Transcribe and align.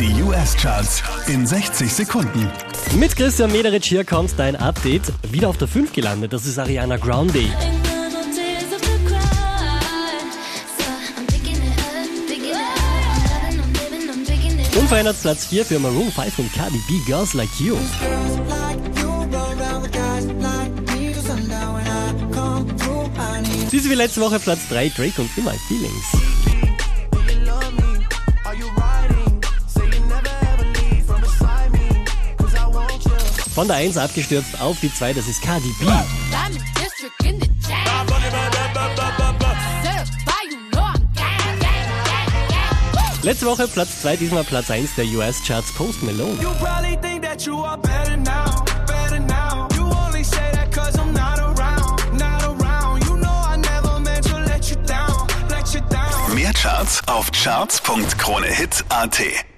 Die 0.00 0.22
US-Charts 0.22 1.04
in 1.28 1.46
60 1.46 1.92
Sekunden. 1.92 2.50
Mit 2.98 3.14
Christian 3.14 3.52
Mederich 3.52 3.84
hier 3.84 4.04
kommt 4.04 4.36
dein 4.36 4.56
Update. 4.56 5.02
Wieder 5.30 5.48
auf 5.48 5.56
der 5.56 5.68
5 5.68 5.92
gelandet, 5.92 6.32
das 6.32 6.46
ist 6.46 6.58
Ariana 6.58 6.96
Grande. 6.96 7.44
Unverändert 14.76 15.22
Platz 15.22 15.46
4 15.46 15.64
für 15.64 15.78
Maroon 15.78 16.10
5 16.10 16.38
und 16.40 16.52
Cardi 16.52 16.80
B, 16.88 16.98
Girls 17.06 17.34
Like 17.34 17.60
You. 17.60 17.76
Diese 23.70 23.90
wie 23.90 23.94
letzte 23.94 24.20
Woche 24.20 24.40
Platz 24.40 24.68
3, 24.70 24.88
Drake 24.88 25.20
und 25.20 25.30
In 25.38 25.44
My 25.44 25.56
Feelings. 25.68 26.63
Von 33.54 33.68
der 33.68 33.76
1 33.76 33.96
abgestürzt 33.96 34.60
auf 34.60 34.80
die 34.80 34.92
2, 34.92 35.12
das 35.12 35.28
ist 35.28 35.40
Cardi 35.40 35.72
B. 35.78 35.86
Letzte 43.22 43.46
Woche 43.46 43.68
Platz 43.68 44.02
2, 44.02 44.16
diesmal 44.16 44.42
Platz 44.42 44.72
1 44.72 44.96
der 44.96 45.04
US-Charts 45.06 45.72
Post 45.72 46.02
Malone. 46.02 46.36
Mehr 56.34 56.52
Charts 56.52 57.00
auf 57.06 57.30
charts.kronehit.at 57.30 59.53